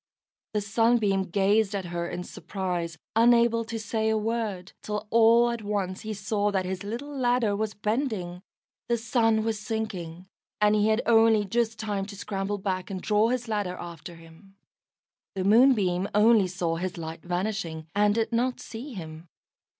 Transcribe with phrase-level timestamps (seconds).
[0.55, 5.61] The Sunbeam gazed at her in surprise, unable to say a word, till all at
[5.61, 8.41] once he saw that his little ladder was bending.
[8.89, 10.25] The sun was sinking,
[10.59, 14.55] and he had only just time to scramble back, and draw his ladder after him.
[15.35, 19.27] The Moonbeam only saw his light vanishing, and did not see him.